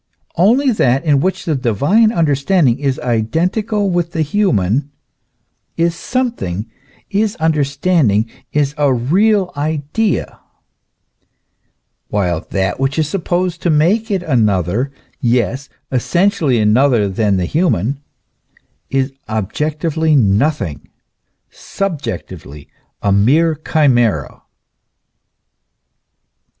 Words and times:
Only 0.35 0.71
that 0.71 1.05
in 1.05 1.19
which 1.19 1.45
the 1.45 1.53
divine 1.53 2.11
understanding 2.11 2.79
is 2.79 2.97
identical 3.01 3.91
with 3.91 4.13
the 4.13 4.23
human, 4.23 4.89
is 5.77 5.93
something, 5.93 6.65
is 7.11 7.35
understanding, 7.35 8.27
is 8.51 8.73
a 8.79 8.91
real 8.91 9.51
idea; 9.55 10.39
while 12.07 12.39
that 12.49 12.79
which 12.79 12.97
is 12.97 13.07
supposed 13.07 13.61
to 13.61 13.69
make 13.69 14.09
it 14.09 14.23
another, 14.23 14.91
yes, 15.19 15.69
essentially 15.91 16.57
another 16.57 17.07
than 17.07 17.37
the 17.37 17.45
human, 17.45 18.01
is 18.89 19.13
objectively 19.29 20.15
nothing, 20.15 20.89
subjectively 21.51 22.67
a 23.03 23.11
mere 23.11 23.53
chimera. 23.53 24.41